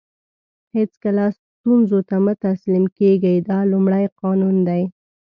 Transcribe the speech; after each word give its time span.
هیڅکله 0.75 1.25
ستونزو 1.39 1.99
ته 2.09 2.15
مه 2.23 2.33
تسلیم 2.45 2.85
کېږئ 2.97 3.37
دا 3.49 3.59
لومړی 3.71 4.05
قانون 4.21 4.55
دی. 4.67 4.83